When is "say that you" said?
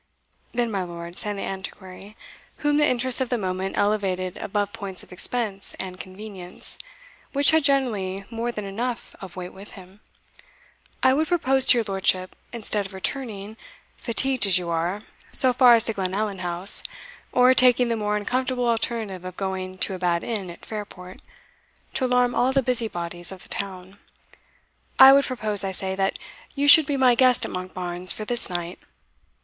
25.71-26.67